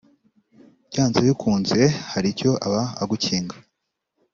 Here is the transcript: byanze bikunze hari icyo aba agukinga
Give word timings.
byanze 0.89 1.17
bikunze 1.27 1.79
hari 2.11 2.27
icyo 2.33 2.51
aba 2.65 2.81
agukinga 3.01 3.55